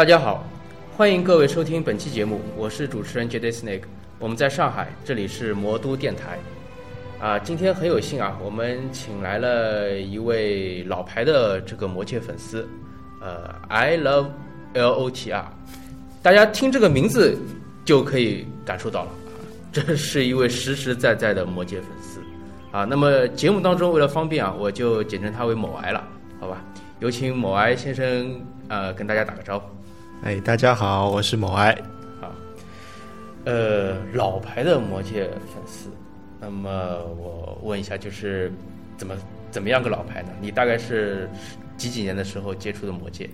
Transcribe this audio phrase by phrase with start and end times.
[0.00, 0.42] 大家好，
[0.96, 3.82] 欢迎各位收听本期节目，我是主持人 Jade Snake，
[4.18, 6.38] 我们在上海，这里是魔都电台。
[7.20, 12.66] 啊，今天很有幸啊，我们请来了一位老牌的这个魔界粉丝，
[13.20, 14.28] 呃，I love
[14.72, 15.44] L O T R，
[16.22, 17.36] 大家听这个名字
[17.84, 19.10] 就可以感受到了，
[19.70, 22.22] 这是一位实实在在的魔界粉丝。
[22.72, 26.02] 啊，那么节目当中为了方便啊，我就简称他为某癌了，
[26.40, 26.64] 好吧？
[27.00, 29.66] 有请某癌先生，呃，跟大家打个招呼。
[30.22, 31.74] 哎，大家好，我是某爱。
[32.20, 32.30] 好，
[33.46, 35.88] 呃，老牌的魔界粉丝，
[36.38, 36.70] 那么
[37.18, 38.52] 我问一下，就是
[38.98, 39.14] 怎么
[39.50, 40.28] 怎么样个老牌呢？
[40.38, 41.26] 你大概是
[41.78, 43.30] 几几年的时候接触的魔界？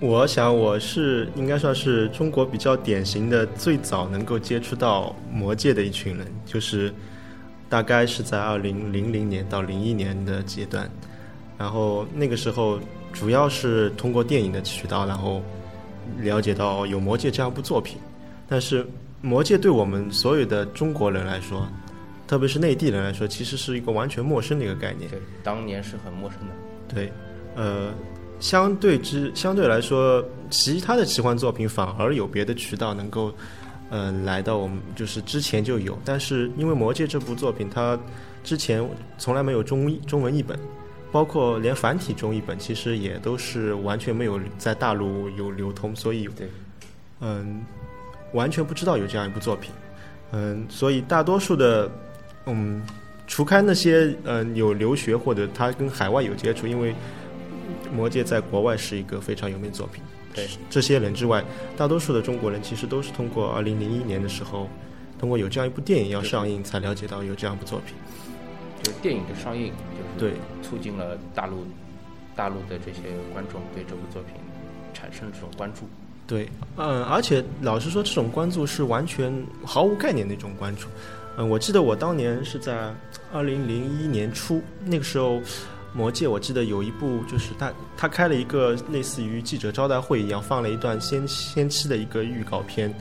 [0.00, 6.92] 我想我是应该算是中国比较典型的最早能够接触到魔界的一群人，就是
[7.68, 10.90] 大概是在二零零零年到零一年的阶段，
[11.56, 12.80] 然后那个时候
[13.12, 15.40] 主要是通过电影的渠道，然后。
[16.20, 17.98] 了解到有《魔戒》这样一部作品，
[18.48, 18.84] 但是
[19.20, 21.66] 《魔戒》对我们所有的中国人来说，
[22.26, 25.10] 特别是内地人来说，其实是一个完全陌生的一个概念。
[25.10, 26.46] 对，当年是很陌生的。
[26.88, 27.12] 对，
[27.54, 27.92] 呃，
[28.40, 33.32] 相对之相对来说，其他的奇幻作品反而有别的渠道能够，
[33.90, 37.98] 呃，来到我们就是之前就有，但是因为《魔戒》这部作品，它
[38.44, 38.86] 之前
[39.18, 40.58] 从来没有中中文译本。
[41.10, 46.28] 包括连繁体中译本，其实也都是完全没有在大陆有流通，所以，
[47.20, 47.62] 嗯，
[48.34, 49.70] 完全不知道有这样一部作品，
[50.32, 51.90] 嗯，所以大多数的，
[52.46, 52.82] 嗯，
[53.26, 56.92] 除开那些嗯有留学或者他跟海外有接触，因为
[57.92, 60.02] 《魔戒》在国外是一个非常有名的作品，
[60.34, 60.46] 对。
[60.68, 61.42] 这些人之外，
[61.76, 64.68] 大多数的中国人其实都是通过二零零一年的时候，
[65.18, 67.94] 通过有这样一部电影要上映，才了解到有这样一部作品。
[68.82, 69.72] 就是电影的上映，
[70.18, 71.66] 就是对促进了大陆
[72.36, 73.00] 大陆的这些
[73.32, 74.34] 观众对这部作品
[74.94, 75.88] 产生了这种关注。
[76.26, 79.32] 对，嗯，而且老实说，这种关注是完全
[79.64, 80.86] 毫无概念的一种关注。
[81.36, 82.94] 嗯，我记得我当年是在
[83.32, 85.36] 二零零一年初，那个时候
[85.94, 92.94] 《魔戒》，我记得有一部就是他他开了一个类似于记者招待会一样，放了一段先先期的一个预告片，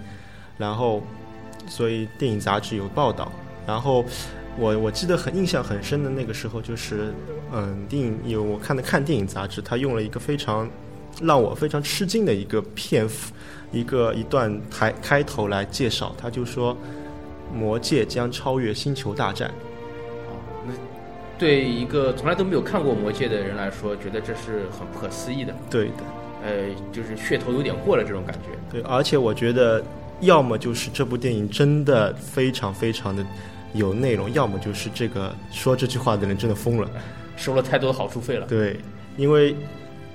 [0.57, 1.03] 然后
[1.67, 3.31] 所以电影杂志有报道，
[3.67, 4.03] 然后。
[4.59, 7.13] 我我记得很印象很深的那个时候，就是
[7.53, 10.68] 嗯，电影有我看的看电影杂志，他用了一个非常
[11.22, 13.31] 让我非常吃惊的一个片幅，
[13.72, 16.75] 一个一段开开头来介绍，他就说
[17.56, 19.50] 《魔戒》将超越《星球大战》。
[20.66, 20.73] 那
[21.38, 25.53] 对一个从来都没有看过《魔戒》的人来说，觉得这是很不可思议的。
[25.69, 25.94] 对的，
[26.44, 26.51] 呃，
[26.91, 28.50] 就是噱头有点过了这种感觉。
[28.72, 29.84] 对，而且我觉得，
[30.22, 33.23] 要么就是这部电影真的非常非常的。
[33.77, 36.89] 有内容，要么就是这个说这句话的人真的疯了，
[37.38, 38.45] 收了太多好处费了。
[38.47, 38.79] 对，
[39.15, 39.55] 因为，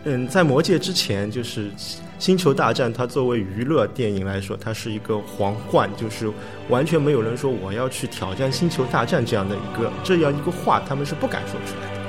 [0.05, 1.71] 嗯，在《魔戒》之前，就是
[2.19, 6.31] 《星球大战》，它作为娱乐电影来说，它是一个皇冠，就是
[6.69, 12.03] 完全没有人说我要去挑战《星球大战》这样的一个这样一个话，他们是不敢说出来的。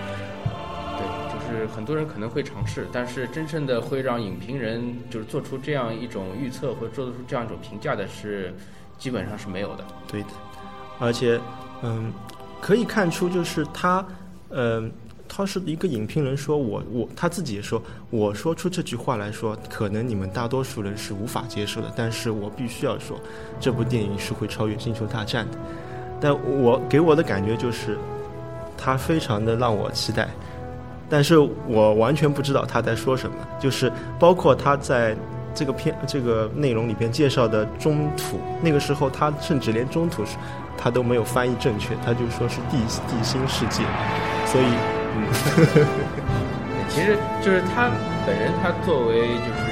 [0.98, 8.54] 对，就是很多人可能会尝试，但是真正的会让影评人就是做出这样一种预测或者做出这样一种评价的，是
[8.98, 9.86] 基本上是没有的。
[10.08, 10.28] 对的。
[11.04, 11.38] 而且，
[11.82, 12.14] 嗯，
[12.62, 14.06] 可以看出，就是他，
[14.52, 14.90] 嗯，
[15.28, 23.20] 他是一个影评人，说我我他自己也说，我说出这句话来说，可能你们大多数人是无法接受的，但是我必须要说，
[23.60, 25.58] 这部电影是会超越《星球大战》的。
[26.22, 27.98] 但我给我的感觉就是，
[28.78, 30.30] 他非常的让我期待，
[31.10, 31.38] 但是
[31.68, 35.14] 我完全不知道他在说什么，就是包括他在。
[35.56, 40.36] 这个片这个内容里边介绍的中土，那个时候他甚至连中土是，
[40.78, 42.78] 他都没有翻译正确，他就说是地
[43.08, 43.84] 地心世界，
[44.46, 44.66] 所以，
[45.16, 45.24] 嗯，
[46.90, 47.90] 其实就是他
[48.26, 49.64] 本人，他作为就是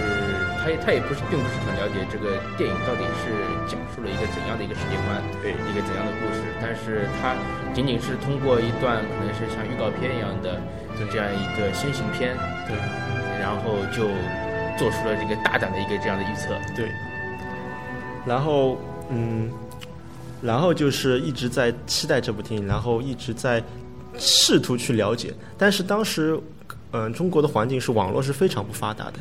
[0.59, 3.31] 他他也不是并不是很了解这个电影到底是
[3.67, 5.51] 讲述了一个怎样的一个世界观，对。
[5.69, 7.35] 一个怎样的故事，但是他
[7.73, 10.59] 仅仅是通过一段可能是像预告片一样的
[11.11, 12.35] 这样一个先行片，
[12.67, 12.75] 对，
[13.39, 14.07] 然后就。
[14.77, 16.89] 做出了这个大胆的一个这样的预测，对。
[18.25, 18.77] 然后，
[19.09, 19.51] 嗯，
[20.41, 23.63] 然后就是一直在期待这部电影，然后一直在
[24.17, 25.33] 试图去了解。
[25.57, 26.39] 但是当时，
[26.91, 29.13] 嗯，中国的环境是网络是非常不发达的，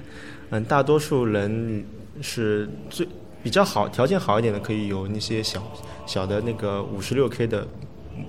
[0.50, 1.84] 嗯，大多数人
[2.20, 3.06] 是最
[3.42, 5.62] 比较好条件好一点的，可以有那些小
[6.06, 7.66] 小的那个五十六 K 的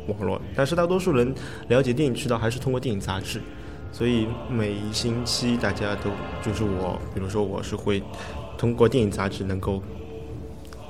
[0.08, 1.34] 网络，但是大多数人
[1.68, 3.42] 了解电影渠道还是通过电影杂志。
[3.94, 6.10] 所以每一星期，大家都
[6.42, 8.02] 就是我，比如说我是会
[8.58, 9.84] 通过电影杂志能够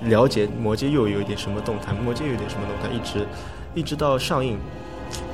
[0.03, 3.27] 了解《魔戒》又有一点什么动态，《魔戒》有点什么动态，一直
[3.73, 4.57] 一直到上映。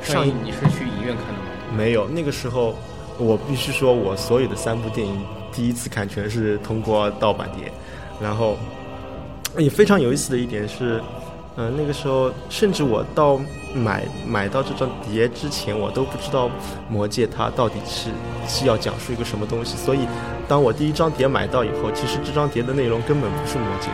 [0.02, 1.76] 上映你是去影院看的吗？
[1.76, 2.76] 没有，那个时候
[3.20, 5.16] 我必须说，我所有的三部电影
[5.52, 7.72] 第一次看全是通过盗版碟，
[8.20, 8.58] 然后
[9.56, 11.00] 也非常有意思的一点是，
[11.58, 13.40] 嗯、那个时候甚至我到
[13.76, 16.48] 买买到这张碟之前，我都不知道
[16.90, 18.10] 《魔戒》它到底是
[18.48, 20.08] 是要讲述一个什么东西，所以
[20.48, 23.90] 当我第一张碟买到以后，其实这张碟的内容根本不是《魔戒》，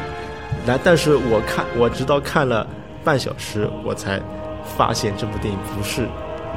[0.68, 2.66] 来，但是我看我直到看了
[3.04, 4.22] 半小时，我才
[4.78, 6.02] 发现这部电影不是《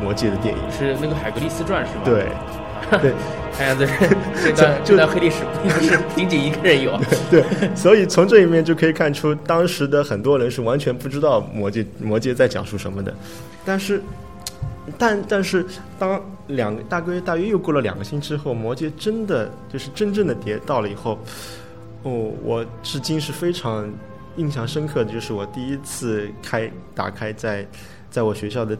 [0.00, 0.61] 魔戒》的电影。
[0.70, 2.03] 是那个《海格力斯传》是吗？
[2.05, 2.29] 对，
[3.03, 3.12] 对，
[3.53, 6.97] 看样子是这段就这段黑历史不是 仅仅一个人有。
[7.29, 7.43] 对，
[7.75, 13.12] 所以从这里面就可以看出，当时的很多人是完全不知道魔戒魔戒在讲述什么的。
[13.64, 14.00] 但是，
[14.97, 15.67] 但但是
[15.99, 21.19] 当两个大约大约又过了两个星期之后，魔戒真的就是真正的跌到了以后，
[22.02, 23.90] 哦，我至今是非常
[24.37, 27.66] 印象深刻的，就是我第一次开打开在
[28.10, 28.76] 在我学校的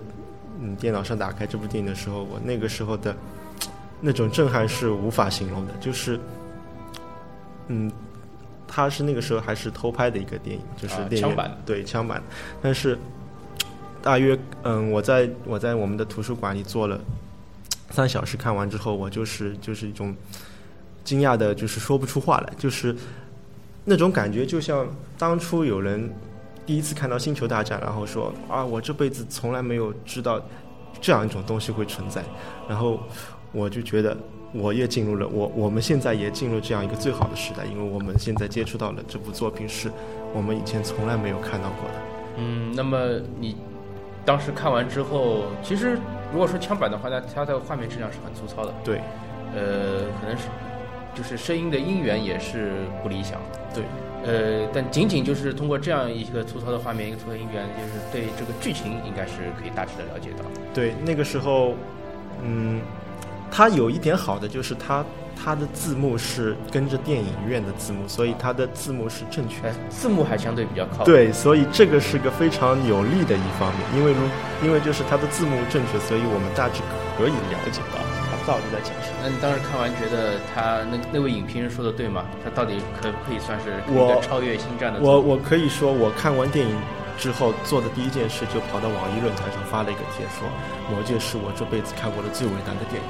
[0.60, 3.16] 嗯电脑上打开这部电影的时候，我那个时候的
[4.00, 6.18] 那种震撼是无法形容的，就是
[7.68, 7.90] 嗯。
[8.68, 12.20] 它是那个时候还是偷拍的一个电影，就是啊电影、枪版对枪版，
[12.60, 12.98] 但是
[14.02, 17.00] 大约嗯，我在我在我们的图书馆里坐了
[17.90, 20.14] 三小时，看完之后，我就是就是一种
[21.06, 22.94] 惊讶的，就是说不出话来，就是
[23.84, 24.86] 那种感觉，就像
[25.16, 26.12] 当初有人
[26.66, 30.38] 第一次看到《星球大战》，然后说啊，我这辈子从来没有知道
[31.00, 32.22] 这样一种东西会存在，
[32.68, 33.00] 然后
[33.52, 34.14] 我就觉得。
[34.52, 39.90] 我也进入了我我们现在也进入这样一个最好的时代，因为我们现在接触到了这部作品是
[40.32, 41.94] 我们以前从来没有看到过的。
[42.38, 43.56] 嗯，那么你
[44.24, 45.98] 当时看完之后，其实
[46.32, 48.98] 如果说枪版的话，那它的画面质量是很粗糙的，对
[49.54, 50.44] 呃，可能是
[51.16, 52.72] 就是声音的音源也是
[53.02, 53.40] 不理想。
[53.74, 53.82] 对，
[54.24, 60.44] 呃，但仅仅就是通过这样一个粗糙的画面，一个粗糙的音源，就是对这个剧情应该是可以大致的了解到。
[60.74, 61.74] 对，那个时候，
[62.44, 62.80] 嗯，
[63.50, 65.04] 它有一点好的就是它
[65.34, 71.04] 它的字幕是跟着电影院的字幕，所以它的字幕是正确字幕还相对比较靠谱。
[71.04, 74.18] 对，所以这个是个非常有利的一方面，因为如
[74.64, 76.80] 因为就是它的字幕正确，所以我们大致
[77.18, 78.05] 可以了解到
[78.46, 79.16] 它到底在讲什么。
[79.22, 82.25] 那你当时看完觉得他那那位影评人说的对吗？
[82.44, 85.00] 他到底可不可以算是一我个超越星战的？
[85.00, 86.76] 我我可以说，我看完电影
[87.19, 90.46] 之后做的第一件事就跑到网易论坛上发了一个帖，说
[90.93, 93.08] 《魔戒》是我这辈子看过的最伟大的电影。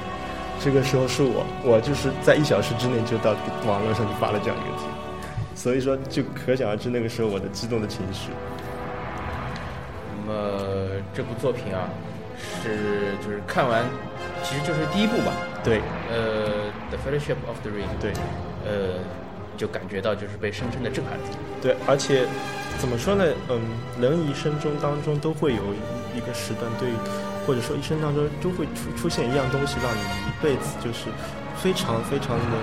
[0.59, 3.35] 这个时候是我，我就是在一小时之内就到
[3.65, 4.87] 网络上就发了这样一个帖，
[5.53, 8.31] 所以说就可想而知那个时候我的激动的情绪。
[10.25, 10.59] 那么
[11.13, 11.87] 这部作品啊，
[12.63, 13.85] 是就是看完，
[14.43, 15.33] 其实就是第一部吧。
[15.63, 16.47] 对呃，
[16.89, 17.91] 《The Fellowship of the Ring》。
[18.01, 18.13] 对
[18.65, 18.99] 呃，
[19.57, 21.37] 就感觉到就是被深深的震撼住。
[21.61, 22.25] 对，而且
[22.79, 23.23] 怎么说呢？
[23.49, 23.59] 嗯，
[23.99, 26.89] 人一生中当中都会有一一个时段对，
[27.45, 31.09] 或者说一生当中都会出出现一样东西，让你一辈子就是
[31.57, 32.57] 非常非常的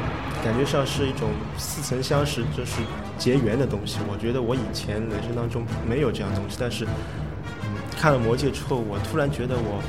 [0.45, 2.81] 感觉上是一种似曾相识，就是
[3.19, 3.99] 结缘的东西。
[4.11, 6.87] 我觉得我以前人生当中没有这样东西，但是。
[8.05, 9.83] 嗯，看了《魔戒》之后，我突然觉得我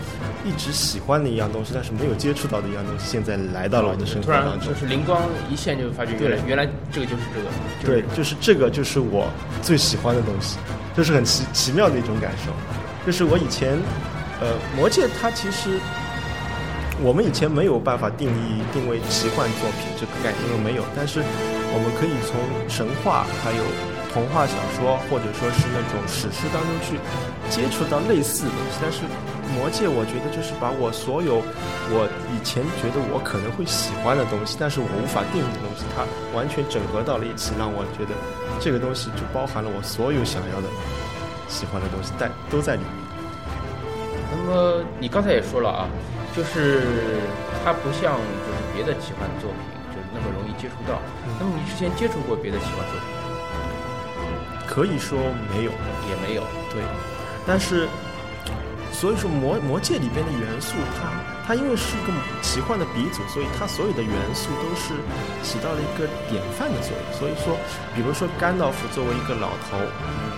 [0.45, 4.79] 一直喜欢的一样东西，但是没有接触到的一样东西，现在来到了我的生活突然当中就。
[4.79, 7.50] 是灵光一现，就发觉原来原来这个就是这个。
[7.84, 9.27] 就是对，就是这个就是我
[9.62, 10.57] 最喜欢的东西，
[10.95, 12.53] 就是很奇奇妙的一种感受。
[13.05, 13.77] 就是我以前，
[14.39, 15.77] 呃，《魔戒》它其实
[17.03, 20.86] 我们以前没有办法定义定位奇幻作品这个概念，因为没有。
[20.95, 23.63] 但是我们可以从神话还有
[24.15, 26.95] 童话小说，或者说是那种史诗当中去
[27.51, 28.79] 接触到类似的东西。
[28.81, 29.03] 但是
[29.51, 31.43] 《魔戒》，我觉得就是把我所有
[31.91, 38.15] 我以前觉得我可能会喜欢的东西，但是我无法定义的东西，它完全整合到了一起，让我觉得
[38.55, 40.67] 这个东西就包含了我所有想要的、
[41.51, 42.91] 喜欢的东西，但都在里面。
[44.31, 45.91] 那么你刚才也说了啊，
[46.31, 47.19] 就是
[47.67, 49.60] 它不像就是别的奇幻作品，
[49.91, 51.03] 就是那么容易接触到。
[51.36, 53.14] 那么你之前接触过别的奇幻作品吗？
[54.75, 55.17] 可以说
[55.50, 55.72] 没有，
[56.10, 56.44] 也没有。
[56.70, 56.84] 对，
[57.48, 57.88] 但是
[58.91, 61.08] 所以说魔魔戒里边的元素它，
[61.48, 64.91] 它因为是一个奇幻的鼻祖，所以它所有的元素都是
[65.41, 67.03] 起到了一个典范的作用。
[67.17, 67.55] 所以说，
[67.96, 69.79] 比如说甘道夫作为一个老头，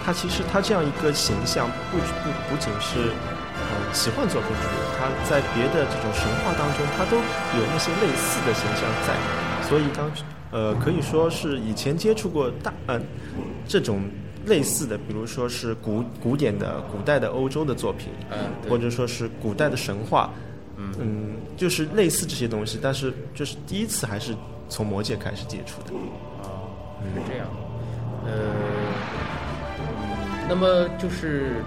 [0.06, 3.10] 他其实他这样一个形象不不不仅是
[3.58, 9.18] 呃奇幻作品中有，他在别的这种神话当中，他都有那些类似的形象在。
[9.68, 10.06] 所以当
[10.52, 13.04] 呃可以说是以前接触过大嗯、
[13.68, 14.02] 这种
[14.48, 18.38] 类似的，比如说是古古典的古代的欧洲的作品，嗯，
[18.70, 20.32] 或者说是古代的神话，
[20.78, 24.36] 嗯就是类似这些东西，但是就是第一次还是
[24.70, 25.94] 从魔界开始接触的。
[26.44, 26.50] 啊，
[27.14, 27.48] 是这样。
[28.26, 28.32] 呃，
[30.50, 31.64] 那么就是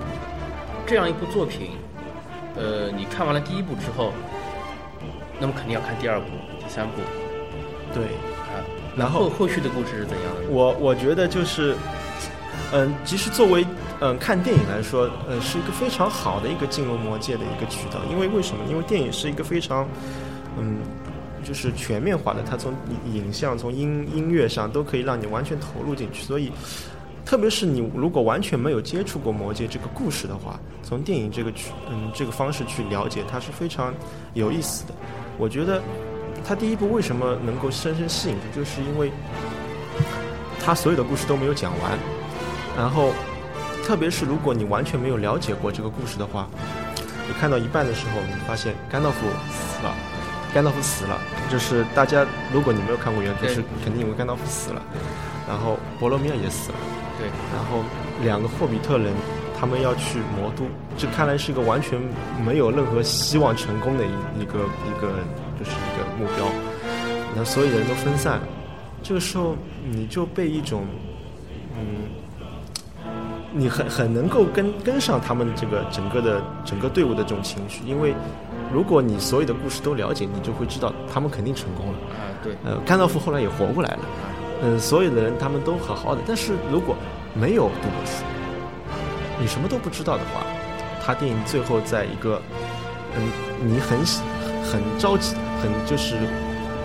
[0.87, 1.71] 这样一部作品，
[2.57, 4.13] 呃，你看完了第一部之后，
[5.39, 6.27] 那么肯定要看第二部、
[6.59, 7.01] 第三部。
[7.95, 8.61] 对，啊
[8.97, 10.51] 然后后后续的故事是怎样的？
[10.51, 11.75] 我我觉得就是，
[12.73, 13.67] 嗯，其实作为
[14.01, 17.99] 嗯看电影来说，呃，是一个非常好的一个进入魔界的一个渠道。
[18.11, 18.65] 因为为什么？
[18.69, 19.89] 因为电影是一个非常
[20.59, 20.79] 嗯，
[21.45, 22.73] 就是全面化的，它从
[23.05, 26.23] 影影像、从音音乐上都可以让你完全投入进去。
[26.23, 26.53] 所以，
[27.25, 33.93] 特别是你如果完全没有接触过魔界这个故事的话，从电影这个去嗯这个方式去了解，它是非常
[34.35, 34.95] 有意思的。
[35.39, 35.83] 我觉得
[36.45, 39.11] 它第一部为什么能够深深吸引住，就是因为
[40.65, 41.99] 他所有的故事都没有讲完，
[42.77, 43.13] 然后，
[43.85, 46.49] 特别是如果你完全没有了解过这个故事的话，
[47.27, 49.95] 你看到一半的时候，你发现甘道夫死了，
[50.55, 51.19] 甘道夫死了，
[51.51, 54.83] 就是大家如果你没有看过原著，是肯定以为甘道夫死了，
[55.49, 56.79] 然后博罗米尔也死了，
[57.19, 57.85] 对，然后
[58.23, 59.13] 两个霍比特人
[59.59, 60.65] 他们要去魔都，
[60.97, 62.01] 这看来是一个完全
[62.45, 65.13] 没有任何希望成功的一一个一个
[65.59, 66.47] 就是一个目标，
[67.37, 68.43] 那所有人都分散了，
[69.03, 70.85] 这个时候你就被一种
[71.77, 72.09] 嗯，
[73.53, 78.15] 你很很能够跟跟上他们这个整个的整个队伍的这种情绪，因为
[78.73, 81.93] 如果你所有的故事都了解，你就会知道他们肯定成功了。
[82.11, 84.01] 啊，对，呃，甘道夫后来也活过来了，
[84.63, 86.21] 嗯、所有的人他们都好好的。
[86.27, 86.95] 但是如果
[87.35, 88.23] 没有读过书，
[89.41, 90.43] 你什么都不知道的话，
[91.05, 92.41] 他电影最后在一个，
[93.17, 93.29] 嗯，
[93.65, 94.23] 你很喜
[94.63, 96.15] 很着急，很就是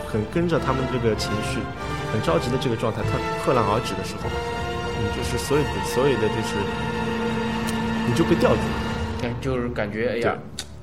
[0.07, 1.59] 很跟着他们这个情绪，
[2.11, 4.54] 很着急的这个状态，他破浪而止的时候，你
[5.25, 6.55] 就是所有的所有的就是，
[8.07, 9.19] 你就被吊住了。
[9.19, 10.37] 感就是感觉哎呀，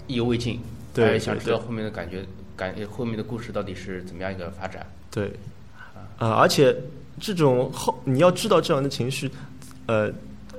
[0.09, 0.61] 意犹未尽，
[0.93, 2.25] 对还想知道后面的感觉，
[2.57, 4.85] 感后面的故事到底是怎么样一个发展？
[5.13, 5.33] 对，
[6.19, 6.77] 啊、而且
[7.21, 9.31] 这种后你要知道这样的情绪，
[9.87, 10.11] 呃，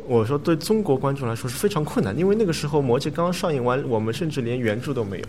[0.08, 5.25] 我说对中国观众来说是非常困难，因为那个时候《魔戒》刚刚上映完，我们甚至连原著都没有。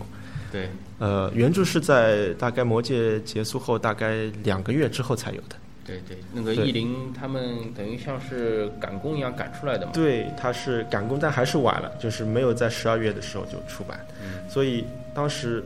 [0.52, 0.70] 对，
[1.00, 5.56] 呃，原著是在大概《魔戒》结束后大概两个月之后才有的。
[5.84, 9.92] 对对，那个意林他们等于像是赶工一样赶出来的嘛。
[9.92, 15.62] 对，他是赶工，但还是晚了，就是没有在十二月的时候就出版，嗯所以当时，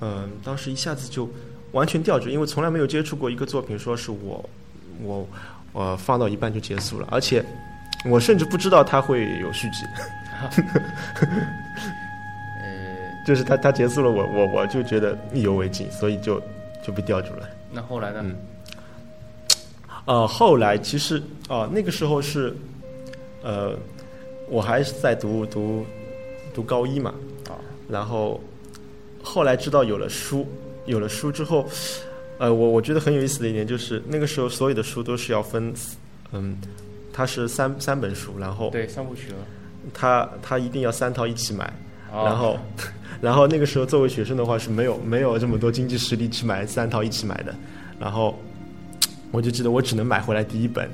[0.00, 1.30] 嗯、当时一下子就
[1.70, 4.50] 完全吊住，因为从来没有接触过一个作品，说是我
[5.00, 5.28] 我
[5.72, 7.44] 我放到一半就结束了，而且
[8.04, 9.84] 我甚至不知道它会有续集，
[12.62, 16.42] 呃， 就是他，他结束了，我我我就觉得意犹未尽，所以就
[16.82, 17.48] 就被吊住了。
[17.70, 18.20] 那后来呢？
[18.24, 18.34] 嗯
[20.10, 22.52] 呃，后来其实啊、那个时候是，
[23.44, 23.76] 呃，
[24.48, 25.86] 我还是在读读
[26.52, 27.14] 读高一嘛，
[27.48, 27.54] 啊，
[27.88, 28.40] 然后
[29.22, 30.44] 后来知道有了书，
[30.86, 31.64] 有了书之后，
[32.38, 35.72] 呃，我我觉得很有意思的一点就是，那个时候所有的书都是要分，
[36.32, 36.58] 嗯，
[37.12, 39.36] 它是三三本书，然后对，三部曲了。
[39.94, 41.72] 它它一定要三套一起买，
[42.12, 42.58] 哦然后
[43.22, 47.54] 然后那个时候作为学生的话是没有没有这么多经济实力去买三套一起买的，
[48.00, 48.36] 然后
[49.30, 50.88] 我就记得我只能买回来第一本，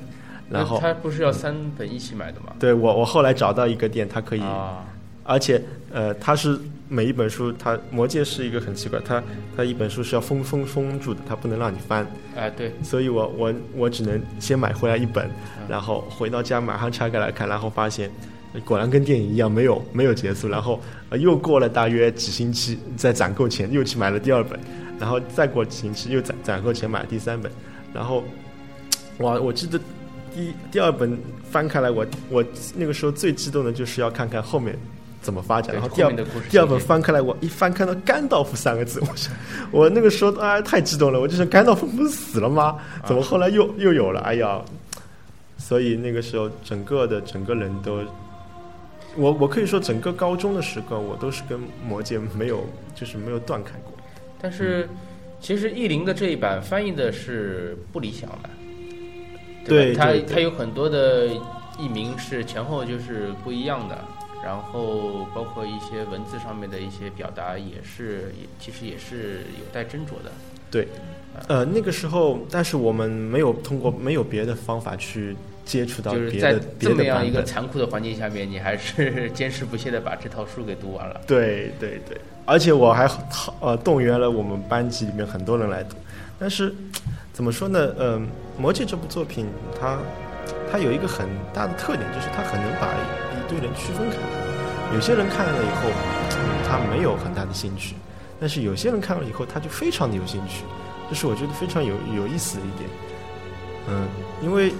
[0.49, 2.53] 然后那他不是要三本一起买的吗？
[2.59, 4.85] 对我我后来找到一个店，它可以啊，
[5.23, 9.21] 而且呃，它是每一本书，它《魔戒》是一个很奇怪，它
[9.55, 15.29] 它一本书是要封封封住的，它不能让你翻，哎，对，所以我我我只能先买回来一本，
[15.67, 18.09] 然后回到家马上拆开来看，然后发现
[18.53, 20.79] 呃果然跟电影一样没有没有结束，然后
[21.09, 24.57] 呃又过了大约几星期，在攒够钱又去买了第二本，
[24.99, 27.51] 然后再过几星期又攒攒够钱买了第三本，
[27.93, 28.23] 然后
[29.19, 29.79] 哇，我记得
[30.33, 31.17] 第第二本
[31.49, 32.43] 翻开来，我我
[32.75, 34.77] 那个时候最激动的就是要看看后面
[35.21, 39.33] 怎么发展，然后第二后面的故事第二本翻开来，我一翻看到甘道夫三个字，我想
[39.71, 42.77] 我那个时候啊太激动了，我就想甘道夫不是死了吗？
[43.05, 44.21] 怎么后来又又有了？
[44.21, 44.61] 哎呀，
[45.57, 48.03] 所以那个时候整个的整个人都，
[49.15, 52.63] 我我可以说整个高中的时光，我都是跟魔戒没有
[52.93, 53.93] 就是没有断开过。
[54.39, 54.87] 但是
[55.39, 58.49] 其实译林的这一版翻译的是不理想的，
[59.65, 60.05] 对吧？
[60.05, 61.27] 它它有很多的
[61.79, 63.97] 译名是前后就是不一样的，
[64.43, 70.31] 然后包括一些文字上面的一些表达也是也其实也是有待斟酌的。
[70.69, 70.87] 对，
[71.47, 75.35] 呃，那个时候，但是我们没有通过没有别的方法去
[75.67, 77.43] 接触到就是在别的这么样一个。
[77.43, 81.21] 残酷的环境下面，你还是 坚持不懈的把这套书给读完了。
[81.27, 83.07] 对对对，而且我还
[83.59, 85.95] 呃动员了我们班级里面很多人来读，
[86.39, 86.73] 但是
[87.33, 87.93] 怎么说呢？
[87.99, 89.45] 嗯、魔戒》这部作品
[89.79, 89.99] 它
[90.71, 94.93] 它有一个很大的特点，就是它很能把一一堆人区分开来。
[94.95, 95.89] 有些人看了以后，
[96.31, 97.95] 嗯他没有很大的兴趣，
[98.39, 100.63] 但是有些人看了以后，他就非常的有兴趣，
[101.09, 102.89] 这是我觉得非常有有意思的一点。
[103.89, 104.07] 嗯，
[104.41, 104.73] 因为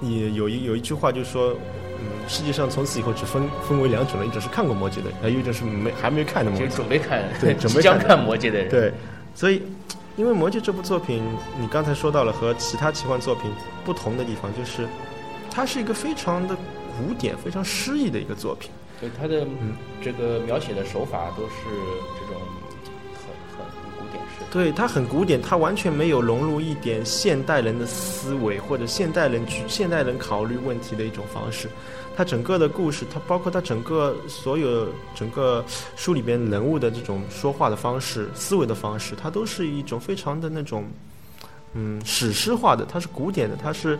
[0.00, 1.56] 你有一有一句话就说，
[2.00, 6.68] 嗯，世界上从此以后只分分为两种人，一种是看过《魔戒》的人，还有一种是没还没看的《魔戒。
[6.68, 8.92] 准备看，对准备即将看看《魔戒》的人，对，
[9.34, 9.62] 所以
[10.16, 11.22] 因为《魔戒》这部作品，
[11.60, 13.50] 你刚才说到了和其他奇幻作品
[13.84, 14.86] 不同的地方，就是
[15.50, 18.70] 它是一个非常的古典、非常诗意的一个作品。
[19.00, 21.64] 对它的嗯这个描写的手法都是
[22.20, 22.40] 这种。
[24.50, 31.68] 对，它很古典，它完全没有融入一点现代人的思维或者现代人去现代人考虑问题的一种方式。
[32.16, 35.64] 它整个的故事，它包括它整个所有整个
[35.96, 40.84] 书里边人物的这种说话的方式、思维的方式，它都是一种非常的那种
[41.74, 43.96] 嗯史诗化的，它是古典的，它是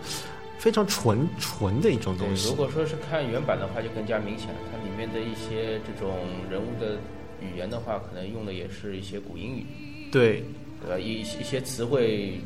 [0.57, 2.55] 非常纯纯的一种东，西如。
[2.55, 4.55] 果说是看原版的话，就更加明显了。
[4.69, 6.17] 它里面的一些这种
[6.51, 6.97] 人物的
[7.39, 9.65] 语言的话，可能用的也是一些古英语，
[10.11, 10.43] 对
[10.81, 10.99] 对吧？
[10.99, 12.39] 一一些词汇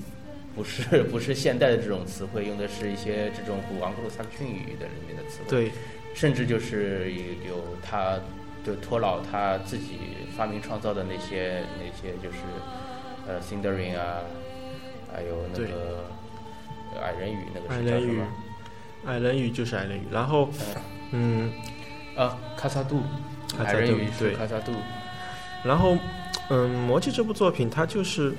[0.55, 5.50] 不是不是现代的这种词汇，用的是一些这种古昂格鲁萨克逊语的里面的词汇。
[5.50, 5.72] 对
[6.13, 7.12] 甚至就是
[7.48, 8.20] 有他
[8.63, 9.98] 就托老他自己
[10.38, 12.38] 发明创造的那些那些就是
[13.27, 14.20] 呃 Cinderin 啊，
[15.12, 16.05] 还有那个
[16.93, 18.27] 呃矮人语那个矮人语是叫什么？，
[19.05, 20.50] 矮人语就是矮人语，然后
[21.12, 21.51] 嗯。
[22.15, 23.01] 啊，卡萨杜，
[23.58, 24.72] 矮人语是对卡萨杜，
[25.63, 25.98] 然后，
[26.54, 28.32] 嗯，《魔戒》这部作品，它就是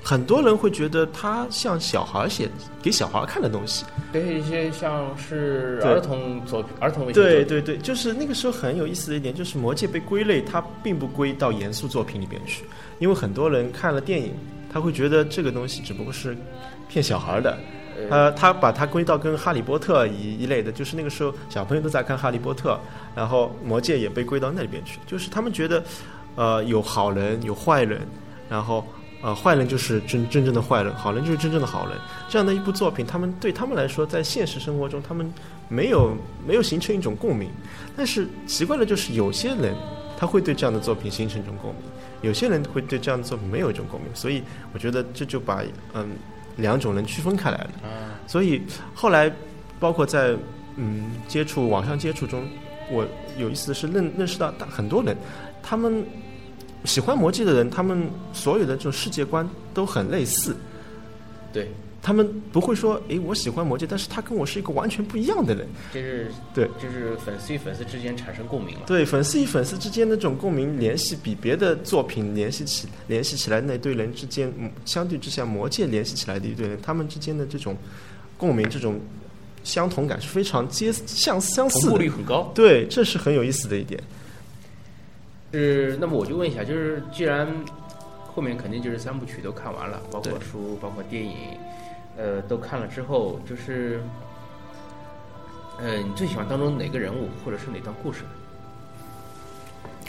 [0.00, 2.48] 很多人会觉得它像小孩写
[2.80, 3.84] 给小孩看的东西。
[4.12, 12.64] 对一些像是儿童作品、儿童文学，对对对，就是那个时候很有意思的一点，就是《魔戒》被归类，它并不归到严肃作品里边去，
[13.00, 14.34] 因为很多人看了电影，
[14.72, 16.36] 他会觉得这个东西只不过是
[16.88, 17.58] 骗小孩的。
[18.08, 22.72] 呃，呃，他把它归到跟《哈利波特》一一类的，就是那个时候小朋友都在看《哈利波特》，
[23.14, 25.84] 然后《魔戒》也被归到那里边去，就是他们觉得，
[26.36, 28.00] 呃，有好人有坏人，
[28.48, 28.84] 然后
[29.22, 29.66] 呃，坏人。
[29.68, 31.96] 就是真真正的坏人，好人就是真正的好人，
[32.28, 35.32] 这样的一部作品，他们对他们来说，在现实生活中，他们
[35.68, 36.16] 没有
[36.46, 37.48] 没有形成一种共鸣，
[37.96, 39.74] 但是奇怪的就是有些人
[40.18, 41.82] 他会对这样的作品形成一种共鸣，
[42.20, 44.42] 有些人会对这样的作品没有一种共鸣，所以
[44.74, 45.62] 我觉得这就把
[45.94, 46.10] 嗯
[46.56, 47.70] 两种人区分开来了。
[48.26, 48.62] 所以
[48.94, 49.32] 后来，
[49.78, 50.36] 包括在
[50.76, 52.44] 嗯接触网上接触中，
[52.90, 53.06] 我
[53.38, 55.16] 有意思的是认认识到大很多人，
[55.62, 56.04] 他们
[56.84, 60.56] 喜欢魔戒的人，他们所有的这种世界观都很类似。
[61.52, 65.68] 对，他们不会说，诶，我喜欢魔戒，但是他跟我是一个完全不一样的人。
[65.92, 68.82] 这是对，就是粉丝与粉丝之间产生共鸣了。
[68.86, 77.76] 对，粉丝与粉丝之间的这种共鸣联系，比别的作品联系起联系起来那对人之间，嗯，相对之下，魔戒联系起来的一对人，他们之间的这种
[78.38, 78.98] 共鸣，这种
[79.64, 81.98] 相同感是非常接相相同步似的。
[81.98, 82.50] 率很高。
[82.54, 84.00] 对，这是很有意思的一点。
[85.52, 87.46] 是，那么我就问一下，就是既然
[88.34, 91.36] 后面肯定就是三部曲都看完了，包括书，包括电影，
[92.16, 94.00] 呃，都看了之后，就是，
[95.78, 98.20] 呃，你最喜欢当中哪个人物，或者是哪段故事？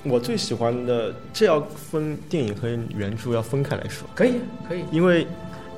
[0.06, 4.34] 我最喜欢的，这要分电影和原著要分开来说，可以，
[4.68, 4.84] 可以。
[4.92, 5.26] 因为，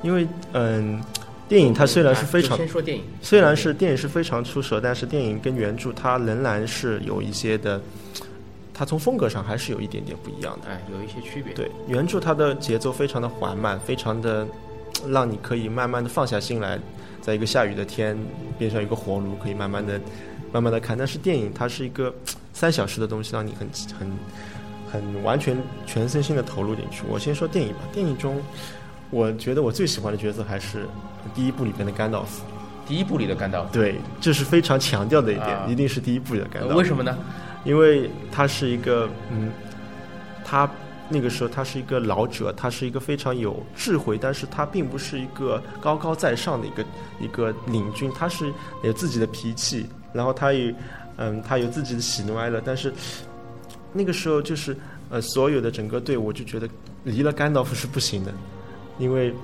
[0.02, 1.00] 因为，嗯，
[1.48, 7.80] 电影它虽然是非常先说电影，虽然是电影是非常出色，但是电影跟原著它仍然是有一些的，
[8.74, 10.68] 它从风格上还是有一点点不一样的。
[10.68, 11.54] 哎，有一些区别。
[11.54, 14.46] 对，原著它的节奏非常的缓慢，非常的
[15.08, 16.78] 让你可以慢慢的放下心来，
[17.22, 18.18] 在一个下雨的天
[18.58, 20.00] 边上有个火炉，可以慢慢的、
[20.52, 20.98] 慢慢的看。
[20.98, 22.12] 但是电影它是一个
[22.52, 24.10] 三小时的东西，让你很很
[24.90, 25.56] 很完全
[25.86, 27.04] 全身心的投入进去。
[27.08, 28.42] 我先说电影吧，电影中
[29.10, 30.86] 我觉得我最喜欢的角色还是
[31.34, 32.44] 第一部里边的甘道夫。
[32.86, 36.72] 第一部里的甘道夫，对，这是非常强调的一点，啊一定是第一部里的甘道夫。
[36.72, 37.18] 呃为什么呢？
[37.64, 39.50] 因为他是一个，嗯，
[40.44, 40.70] 他
[41.08, 46.84] 那个时候他是一个老者，他是一个非常有智慧，但是他并不是一个高高在上的一个
[47.18, 48.52] 一个领军，他是
[48.84, 50.72] 有自己的脾气，然后他也，
[51.16, 52.92] 嗯，他有自己的喜怒哀乐，但是
[53.92, 54.76] 那个时候就是，
[55.10, 56.68] 呃，所有的整个队伍就觉得
[57.02, 58.32] 离了甘道夫是不行的，
[58.98, 59.34] 因为。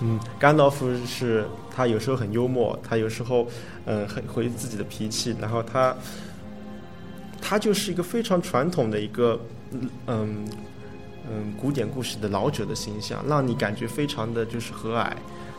[0.00, 3.44] 嗯，甘道夫是他有时候很幽默，他有时候，
[3.84, 5.92] 嗯、很会自己的脾气，然后他
[7.42, 9.40] 他就是一个非常传统的一个，
[10.06, 10.46] 嗯
[11.28, 15.10] 嗯，古典故事的老者的形象，让你感觉非常的就是和蔼，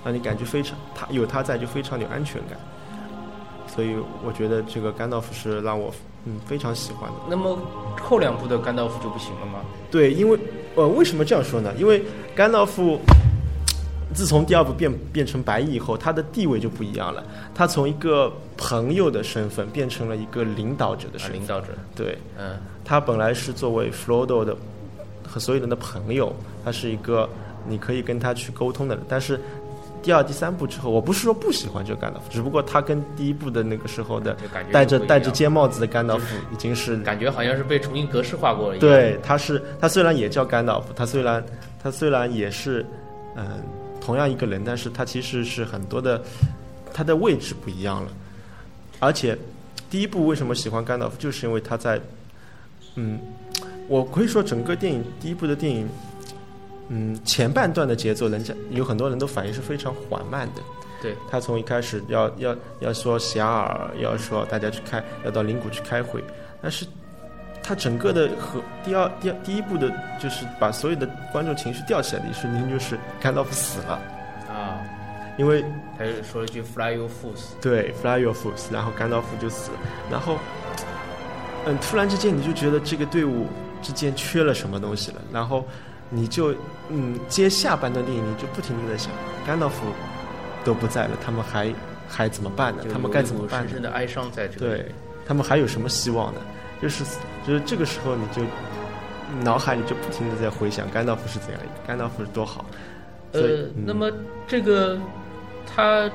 [0.06, 2.58] 让你感觉非常他有他在就非常有安全感。
[3.68, 7.18] 所以我觉得这个甘道夫是让我嗯非常喜欢的。
[7.30, 7.60] 那么
[8.02, 9.60] 后两部的甘道夫就不行了吗？
[9.92, 10.40] 对，因为
[10.80, 11.74] 呃，为什么这样说呢？
[11.78, 12.02] 因为
[12.34, 12.98] 甘道夫
[14.14, 17.22] 自从第二部变变成白衣以后，他的地位就不一样了。
[17.54, 21.40] 他从一个朋友的身份变成了一个领导者的啊，身份。
[21.40, 24.56] 领导者，对，嗯，他本来是作为弗罗多的
[25.28, 27.30] 和所有人的朋友，他是一个
[27.68, 29.40] 你可以跟他去沟通的人，但是
[30.02, 34.36] 第二、第三部之后，我不是说不喜欢这个甘道夫，只不过他跟第一部的那个时候的
[34.72, 38.88] 戴着戴着尖帽子的甘道夫已经是感觉好像是被重新格式化过了一样。
[38.88, 41.44] 对，他是他虽然也叫甘道夫，他虽然
[41.82, 42.86] 他虽然也是
[43.36, 43.62] 嗯、
[44.02, 46.22] 同样一个人，但是他其实是很多的
[46.94, 48.12] 他的位置不一样了。
[49.00, 49.38] 而且
[49.90, 52.02] 第一部为什么喜欢甘道夫，就是因为他在
[52.96, 53.20] 嗯，
[53.88, 55.88] 我可以说整个电影第一部的电影，
[56.90, 60.62] 嗯，前半段的节奏，人家有很多人都反应是非常缓慢的。
[61.02, 66.22] 对，他从一开始要要要说霞尔，要说大家去开，要到灵谷去开会，
[66.62, 66.86] 但是
[67.64, 73.94] 他整个的和第二第二第一部的，就是把所有的观众情绪吊起来的一瞬间，就是甘道夫死了，
[74.50, 74.82] 啊，
[75.38, 75.64] 因为
[75.98, 79.78] 他就说了一句 “Fly your fools”，对 Fly your fools，然后甘道夫就死了，
[80.12, 80.38] 然后
[81.66, 83.48] 嗯，突然之间你就觉得这个队伍
[83.82, 85.66] 之间缺了什么东西了，然后
[86.10, 86.54] 你就
[86.90, 89.12] 嗯接下半段电影，你就不停的在想，
[89.46, 89.86] 甘道夫
[90.64, 91.74] 都不在了，他们还
[92.08, 92.84] 还怎么办呢？
[92.92, 93.76] 他们该怎么办呢深？
[93.76, 94.86] 深的哀伤在这里对。
[95.28, 96.42] 他们还有什么希望呢？
[96.82, 97.04] 就是
[97.46, 98.42] 就是这个时候，你就
[99.44, 102.66] 脑海里就不停的在回想甘道夫是怎样一个，甘道夫是多好。
[103.34, 103.42] 呃，
[103.76, 104.12] 嗯那么
[104.48, 104.98] 这个
[105.68, 106.10] 他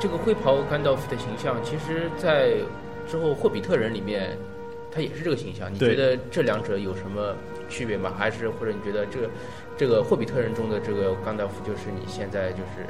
[0.00, 2.54] 这个会袍甘道夫的形象，其实，在
[3.08, 4.36] 之后《霍比特人》里面，
[4.90, 5.72] 他也是这个形象。
[5.72, 7.36] 你觉得这两者有什么
[7.68, 8.12] 区别吗？
[8.16, 9.30] 还是或者你觉得这个
[9.76, 12.86] 这个《霍比特人》中的这个甘道夫，就是你现在就是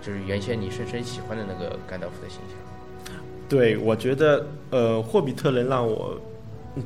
[0.00, 3.16] 就是原先你深深喜欢的那个甘道夫的形象？
[3.48, 6.18] 对，我觉得呃，霍比特人让我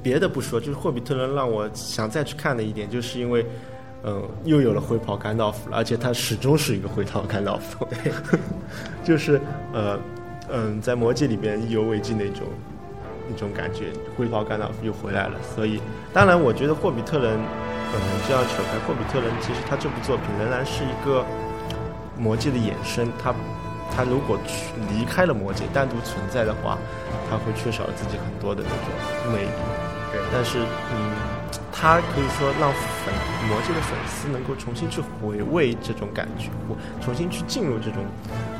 [0.02, 3.46] 别的不说，就是霍比特人让我想再去看的一点，就是因为
[4.08, 7.86] 嗯、又有了灰袍甘道夫了，而且他始终是一个灰袍甘道夫，
[9.02, 9.40] 就是
[9.72, 9.98] 呃
[10.48, 12.46] 嗯，在魔戒里边意犹未尽那种
[13.28, 15.34] 那种感觉，挥袍甘道夫又回来了。
[15.54, 15.80] 所以，
[16.12, 17.38] 当然，我觉得霍比特人，
[17.92, 21.24] 可能就要扯开，霍比特人其实他这部作品仍然是一个
[22.18, 23.34] 魔戒的衍生，他
[23.94, 26.78] 他如果去离开了魔戒，单独存在的话，
[27.30, 29.50] 他会缺少了自己很多的那种魅力。
[30.12, 31.15] 对但是，嗯，
[31.72, 33.14] 他可以说让粉
[33.48, 38.04] 魔界的粉丝能够重新去回味这种感觉，或重新去进入这种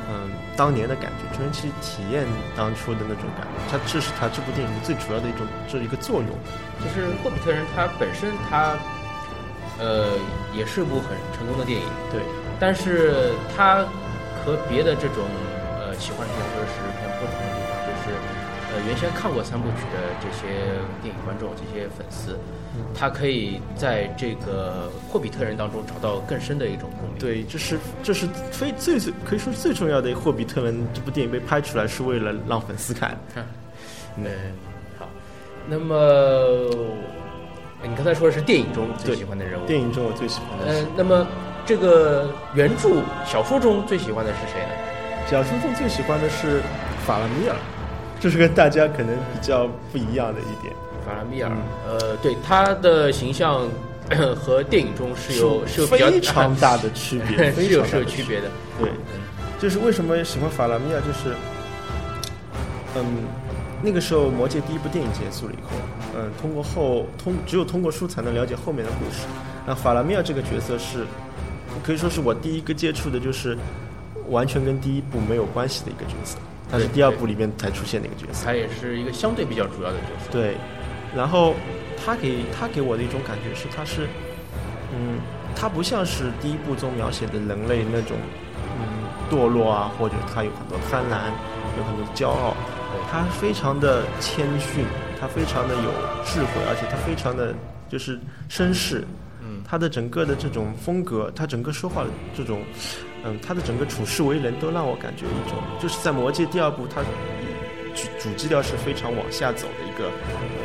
[0.08, 3.56] 嗯当年的感觉，重新去体验当初的那种感觉。
[3.70, 6.28] 他这是他这部电影最主要的一种这一个作用。
[6.84, 8.76] 就是《霍比特人》它本身它
[9.78, 10.12] 呃
[10.54, 12.20] 也是部很成功的电影，对，
[12.60, 13.84] 但是它
[14.44, 15.24] 和别的这种
[15.80, 16.80] 呃奇幻片或者史
[18.86, 20.46] 原先看过三部曲的这些
[21.02, 22.38] 电影观众、这些粉丝，
[22.94, 27.18] 他可以在这个《霍比特人》当中找到更深的一种共鸣。
[27.18, 30.10] 对，这是这是非最最可以说是最重要的。
[30.14, 33.18] 《霍比特人》这部电影被拍出来是为了让粉丝看。
[34.16, 34.24] 嗯，
[34.98, 35.08] 好，
[35.66, 36.70] 那么
[37.82, 41.26] 你刚才说的是电影中最喜欢的人物，电影中我最喜欢的是嗯，那么
[41.66, 44.68] 这个原著小说中最喜欢的是谁呢？
[45.28, 46.62] 小说中最喜欢的是
[47.04, 47.56] 法拉米尔，
[48.20, 50.74] 这是跟大家可能比较不一样的一点。
[51.06, 51.50] 法拉米尔，
[51.86, 53.68] 呃，对他的形象
[54.36, 58.50] 和电影中是有是有非常大的区别， 是有非常大的是有区别的。
[58.80, 58.90] 对，
[59.60, 61.34] 就是为什么喜欢法拉米尔，就是，
[62.96, 63.04] 嗯，
[63.82, 65.70] 那个时候《魔戒》第一部电影结束了以后，
[66.16, 69.26] 嗯，通过后通只有通过书才能了解后面的故事。
[69.66, 71.04] 那法拉米尔这个角色是，
[71.84, 73.56] 可以说是我第一个接触的，就是
[74.28, 76.36] 完全跟第一部没有关系的一个角色，
[76.76, 78.44] 他是第二部里面才出现的一个角色。
[78.44, 80.30] 他也是一个相对比较主要的角色。
[80.30, 80.56] 对，
[81.16, 81.54] 然后
[82.04, 84.06] 他给他给我的一种感觉是，他是，
[84.92, 85.18] 嗯，
[85.54, 88.16] 他不像是第一部中描写的人类那种，
[88.78, 91.32] 嗯，堕落啊，或者他有很多贪婪，
[91.78, 92.54] 有很多骄傲，
[93.10, 94.84] 他非常的谦逊，
[95.20, 95.90] 他非常的有
[96.24, 97.54] 智慧，而且他非常的
[97.88, 98.18] 就是
[98.50, 99.04] 绅士，
[99.40, 102.60] 嗯，他的整个的这种风格，他整个说话的这种，
[103.26, 107.02] 嗯，他的整个处世为人都让我感觉一种，就是在《魔戒》第二部，他
[107.92, 110.10] 主主基调是非常往下走的一个，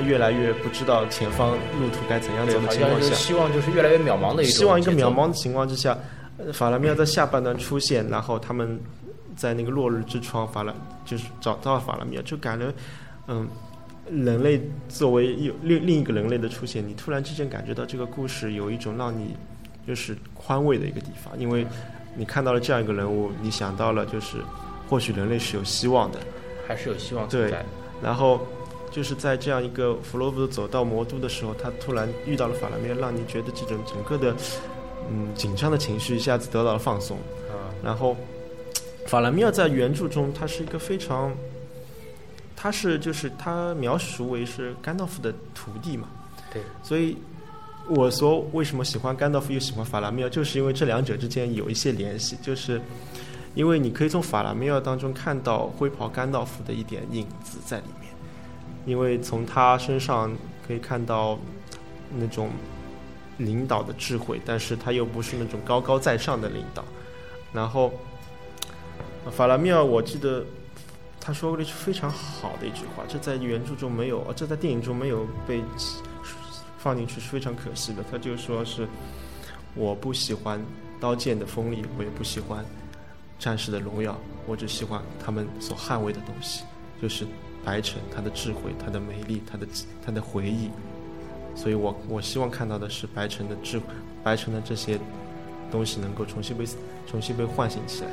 [0.05, 5.97] 越来越不知道前方路途该怎样，走的情况下，希望就是越来越渺茫的一种希望一个渺茫的情况之下，
[6.37, 8.79] 呃法拉米尔在下半段出现，然后他们
[9.35, 12.71] 在那个落日之窗，法拉就是找到法拉米尔，就感觉，
[13.27, 13.47] 嗯，
[14.09, 19.35] 人类作为有另另一个人类的出现，你突然之间感觉到这个故事有一种让你
[19.87, 21.65] 就是宽慰的一个地方，因为
[22.15, 24.37] 你看到了这样一个人物，你想到了就是
[24.89, 26.19] 或许人类是有希望的，
[26.67, 27.65] 还是有希望存对在的。
[28.03, 28.45] 然后
[28.91, 34.35] 就是在这样一个弗罗布走到魔都的时候，他突然遇到了法拉米尔，让你觉得这种整个的
[35.09, 37.17] 嗯紧张的情绪一下子得到了放松。
[37.49, 38.17] 啊，然后
[39.07, 41.33] 法拉米尔在原著中，他是一个非常，
[42.55, 46.07] 他是就是他描述为是甘道夫的徒弟嘛，
[46.53, 47.15] 对，所以
[47.87, 52.79] 我说为什么喜欢甘道夫又喜欢法拉米尔，就是因为这两者之间有一些联系，就是
[53.53, 58.09] 因为你可以从法拉米尔当中看到灰袍甘道夫的一点影子在里面，
[58.85, 60.31] 因为从他身上
[60.65, 61.37] 可以看到
[62.15, 62.49] 那种
[63.37, 66.85] 领导的智慧，但是他又不是那种高高在上的领导。
[67.51, 67.91] 然后
[69.31, 70.45] 法拉米尔，我记得
[71.19, 75.61] 他说过一句非常好的一句话，这在原著中没有，这在电影中没有被。
[76.81, 78.03] 放进去是非常可惜的。
[78.11, 78.87] 他就说是，
[79.75, 80.59] 我不喜欢
[80.99, 82.65] 刀剑的锋利，我也不喜欢
[83.37, 84.17] 战士的荣耀，
[84.47, 86.63] 我只喜欢他们所捍卫的东西，
[87.01, 87.25] 就是
[87.63, 89.67] 白城，他的智慧，他的美丽，他的
[90.03, 90.69] 他的回忆。
[91.53, 93.85] 所以我我希望看到的是白城的智慧，
[94.23, 94.97] 白城的这些
[95.69, 96.65] 东西能够重新被
[97.05, 98.09] 重新被唤醒起来。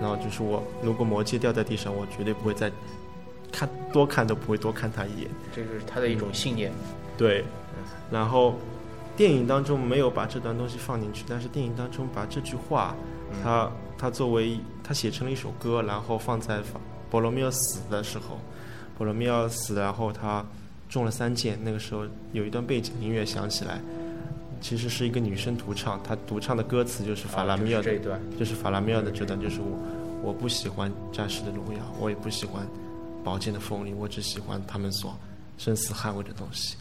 [0.00, 2.72] 然后就是我，如果魔戒掉在地上，我绝对不会再
[3.52, 5.28] 看多看都不会多看他一眼。
[5.54, 6.72] 这是他的一种信念。
[7.20, 7.44] 对。
[8.10, 8.54] 然后，
[9.14, 12.94] 电影当中没有把这段东西放进去，但是电影当中把这句话，
[13.42, 16.60] 他他作为他写成了一首歌，然后放在
[17.10, 18.38] 波罗密欧死的时候，
[18.96, 20.44] 波罗密欧死，然后他
[20.88, 23.80] 中了三箭，那个时候有一段背景音乐响起来，
[24.60, 29.78] 其实是一个女生独唱，她独唱的歌词就是法拉米尔这一段，就是法拉米尔的这段，就是我
[30.22, 32.66] 我不喜欢战士的荣耀，我也不喜欢
[33.22, 35.16] 宝剑的锋利，我只喜欢他们所
[35.58, 36.76] 生死捍卫的东西。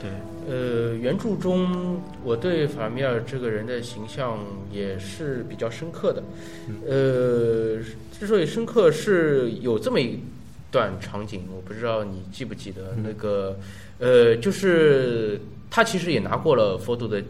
[0.00, 0.10] 对，
[0.48, 4.38] 呃，原著中我对法米尔这个人的形象
[4.70, 6.22] 也是比较深刻的。
[6.86, 7.82] 呃，
[8.18, 10.20] 之所以深刻，是有这么一
[10.70, 13.56] 段场景，我不知道你记不记得那个，
[13.98, 15.40] 呃，就是
[15.70, 17.22] 他其实也拿过了佛度的，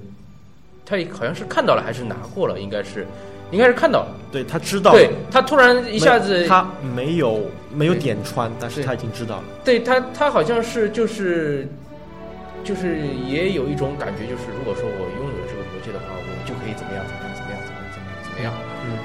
[0.84, 3.06] 他好像是看到了还是拿过了，应该是，
[3.52, 4.14] 应该是看到了。
[4.32, 7.40] 对他知道，对他突然一下子，他没有
[7.72, 9.44] 没有点穿，但是他已经知道了。
[9.64, 11.66] 对他，他好像是就是。
[12.66, 18.52] 就是也有一种感觉，就是如果说我拥有了这个魔戒的话，我就可以怎么样怎么样怎么样怎么样怎么样怎么样。
[18.82, 18.98] 嗯。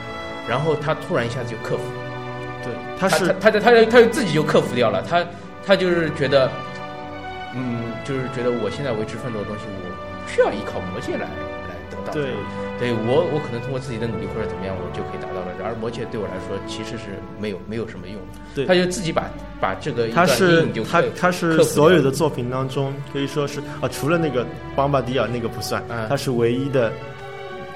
[0.50, 1.84] 然后他突然一下子就克服。
[2.66, 5.02] 对，他是他他他他自己就克服掉了。
[5.08, 5.24] 他
[5.64, 6.50] 他就是觉得，
[7.54, 11.30] 嗯，就是觉得我现在为之奋斗的东西，我不需要依靠魔戒来
[12.06, 12.14] 到。
[12.14, 12.32] 对。
[12.80, 15.54] 对我我可能通过自己的努力或者怎么样，我就可以达到了。
[15.64, 18.20] 而魔戒对我来说其实是没有没有什么用。
[18.56, 18.66] 对。
[18.66, 24.44] 他就自己把把这个他是他他是所有的作品当中可以说是啊，除了那个
[24.76, 26.92] 邦巴迪尔那个不算，他是唯一的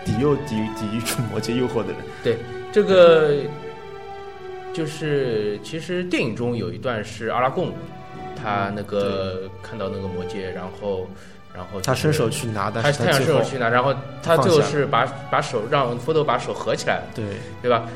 [0.04, 1.98] 抵诱抵抵御住魔戒诱惑的人。
[2.24, 2.38] 对，
[2.72, 3.36] 这个
[4.74, 7.72] 就是其实电影中有一段是阿拉贡，
[8.36, 11.08] 他那个看到那个魔戒，然后。
[11.56, 17.24] 然后他伸手去拿，但是他想伸手去拿，然后他最后是把把手让佛头把手合起来，对
[17.62, 17.88] 对吧？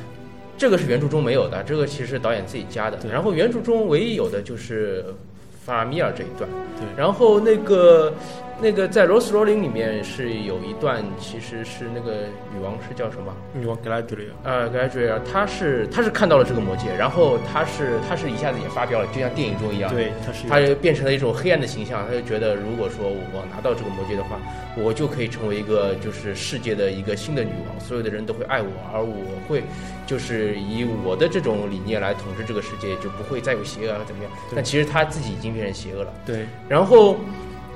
[0.58, 2.98] 这个是原著中没有的，这个其实是导演自己加的。
[3.12, 5.06] 然后原著中唯一有的就是
[5.66, 6.88] 法尔米尔这一段，对。
[6.98, 8.14] 然后那个。
[8.62, 13.34] 那个在《罗斯罗林》里面是有一段，其实是那个女王是叫什么？
[13.54, 14.22] 女王格莱迪尔。
[14.44, 19.90] 呃，格莱迪尔，她是她是看到了这个魔戒，然后她是她是一下子也发飙了，就像电影中一样。
[19.94, 20.48] 对，她是。
[20.50, 24.38] 她变成了一种黑暗的形象，她就觉得如果说我拿到这个魔戒的话，
[24.76, 29.16] 我就可以成为一个就是世界的一个新的女王，所有的人都会爱我，而我
[29.48, 29.64] 会
[30.06, 34.32] 就是以我的这种理念来统治这个世界，就不会再有邪恶啊怎么样？
[34.54, 36.14] 但其实她自己已经变成邪恶了。
[36.26, 37.16] 对，然后。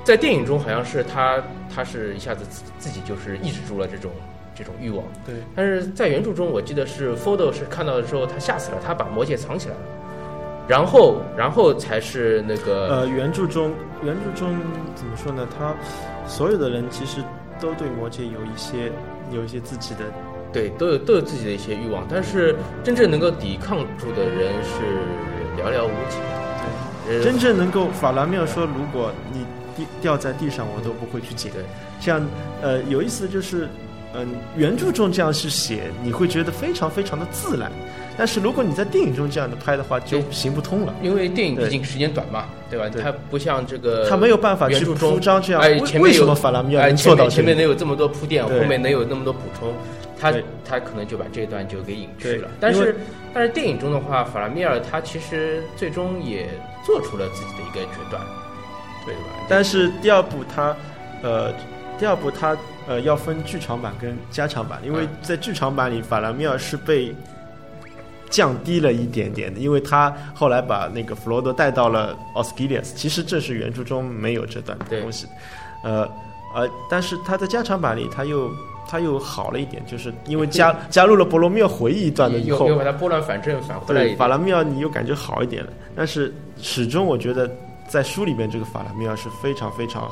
[0.04, 1.42] 在电影中，好像是他，
[1.74, 2.44] 他是一下子
[2.78, 4.12] 自己就是抑制住了这种
[4.54, 5.02] 这种欲望。
[5.24, 5.34] 对。
[5.56, 9.80] 但是在原著中，我记得是 Fodo 是看到的时候，他吓死了，他把魔戒藏起来了，
[10.68, 12.88] 然后，然后才是那个。
[12.88, 14.54] 呃，原著中，原著中
[14.94, 15.48] 怎么说呢？
[15.58, 15.74] 他
[16.28, 17.22] 所有的人其实
[17.58, 18.92] 都对魔戒有一些
[19.32, 20.00] 有一些自己的，
[20.52, 24.84] 对，都有都有自己的一些欲望，但是真正能够抵抗住的人是
[25.56, 26.18] 寥寥无几。
[27.08, 27.22] 对。
[27.22, 29.46] 真正能够，法兰缪说，如果你。
[29.76, 31.52] 掉掉在地上，我都不会去捡。
[32.00, 32.26] 这样，
[32.62, 33.68] 呃，有意思就是，
[34.14, 37.70] 嗯，原著中这样去写，你会觉得非常非常的自然。
[38.16, 40.94] 但是如果你在电影中这样的拍的话，就行不通了。
[41.02, 42.88] 因为电影毕竟时间短嘛，对吧？
[43.02, 45.60] 它不像这个，它没有办法去铺张这样。
[45.60, 49.74] 哎，为什么法拉米尔能做到前面能有这么多铺垫，后面能有那么多补充？
[50.16, 50.32] 他
[50.64, 52.48] 他可能就把这段就给隐去了。
[52.60, 52.96] 但是
[53.34, 56.48] 但是电影中的话，法拉米尔他其实最终也
[56.86, 58.22] 做出了自己的一个决断。
[59.04, 59.20] 对吧？
[59.48, 60.74] 但是第二部它，
[61.22, 61.52] 呃，
[61.98, 67.14] 第二部它呃要分剧场版跟加长版，因为在剧场版里，法兰米尔是被
[68.30, 75.26] 降低了一点点的，因为他后来把那个弗罗多带到了奥斯基利斯，其实这是原著中没有这段东西，
[75.84, 76.08] 呃
[76.54, 78.50] 呃，但是他在加长版里，他又
[78.88, 87.48] 他又好了一点，就是因为 加加入了博罗密尔回忆一段的以后，又把它拨乱反正返回来，法兰米尔你又感觉好一点了，但是始终我觉得。
[87.88, 90.10] 在书里面，这个法拉米尔是非常非常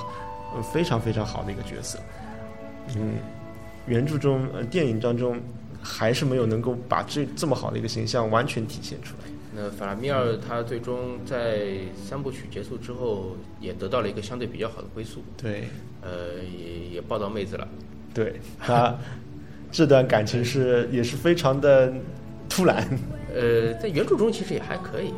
[0.54, 1.98] 呃非常非常好的一个角色。
[2.96, 3.14] 嗯，
[3.86, 5.40] 原著中、呃电影当中
[5.82, 9.30] 还是没有能够把这这么好的一个形象完全体现出来。
[9.54, 15.64] 那法拉米尔他最终在三部曲结束之后，也得到了一个相对比较好的归宿，对，
[16.00, 17.68] 呃，也也抱到妹子了。
[18.14, 18.96] 对他
[19.70, 21.92] 这段感情是也是非常的
[22.48, 22.86] 突然。
[23.34, 25.12] 呃，在原著中其实也还可以，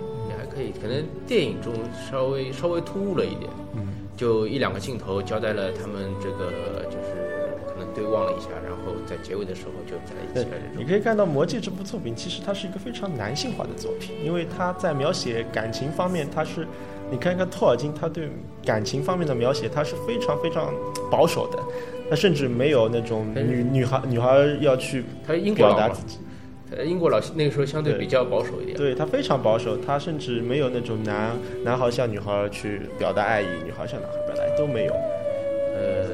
[0.54, 1.72] 可以，可能电影中
[2.10, 10.56] 稍微稍微突兀了一点，嗯，就一两个镜头交代了他们这个就是可能对望了一下，然后在结尾的时候就在一起了。
[10.76, 16.66] 你可以看到《魔戒》这部作品，其实它是一个非常男性化的作品，因为它在描写感情方面，它是，
[17.10, 18.30] 你看看托尔金，他对
[18.64, 20.72] 感情方面的描写，他是非常非常
[21.10, 21.58] 保守的，
[22.08, 26.23] 他甚至没有那种女女孩女孩要去他英国表达自，己，呃
[26.82, 28.76] 英国老那个时候相对对比较保守一点。
[28.76, 34.94] 对他非常保守，他甚至没有那种男男孩向女孩去表达爱意，女孩向男孩表达爱都没有。
[35.76, 36.06] 呃，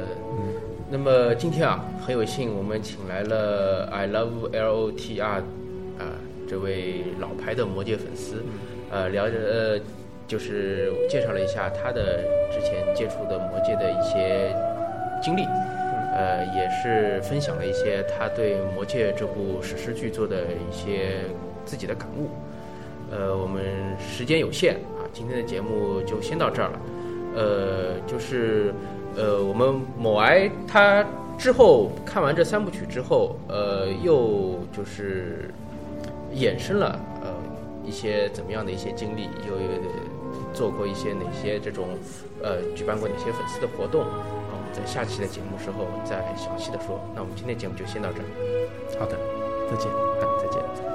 [0.91, 5.39] 那么今天啊，很有幸我们请来了 I Love L O T R
[5.99, 6.17] 啊、
[6.49, 8.43] 这位老牌的魔界粉丝，
[8.91, 9.81] 呃，聊着呃，
[10.27, 14.51] 就是介绍了一下他的之前接触的魔界的一些
[15.23, 15.43] 经历，
[16.21, 21.23] 呃，也是分享了一些他对魔戒这部史诗巨作的一些
[21.65, 22.29] 自己的感悟。
[23.11, 23.63] 呃，我们
[23.99, 26.81] 时间有限啊，今天的节目就先到这儿了。
[27.37, 28.75] 呃，就是
[29.17, 31.03] 呃，我们某癌他
[31.39, 35.51] 之后看完这三部曲之后，呃，又就是
[36.35, 37.33] 衍生了呃
[37.83, 39.67] 一些怎么样的一些经历，又有
[40.53, 41.89] 做过一些哪些这种
[42.43, 44.05] 呃举办过哪些粉丝的活动，
[44.73, 47.01] 在下期的节目时候再详细的说。
[47.15, 48.27] 那我们今天节目就先到这儿，
[48.99, 49.17] 好的，
[49.71, 49.91] 再见。
[49.91, 50.90] 啊，再见。